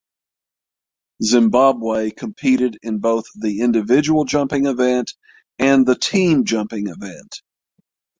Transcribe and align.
Zimbabwe 1.23 2.09
competed 2.09 2.75
in 2.81 2.97
both 2.97 3.25
the 3.35 3.61
individual 3.61 4.23
jumping 4.25 4.65
event 4.65 5.13
and 5.59 5.85
the 5.85 5.93
team 5.95 6.43
jumping 6.43 6.87
event. 6.87 7.43